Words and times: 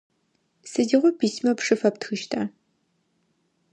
Сыдигъо 0.71 1.09
письмэ 1.19 1.51
пшы 1.57 1.75
фэптхыщта? 1.81 2.41